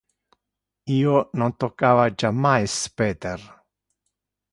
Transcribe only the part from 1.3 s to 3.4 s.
non toccava jammais Peter.